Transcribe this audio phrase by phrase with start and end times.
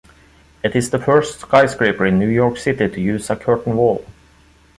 [0.63, 4.03] It is the first skyscraper in New York City to use a curtain wall.